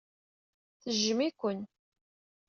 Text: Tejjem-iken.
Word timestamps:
Tejjem-iken. 0.81 1.59